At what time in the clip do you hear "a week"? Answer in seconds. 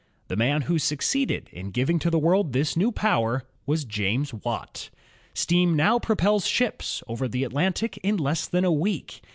8.65-9.21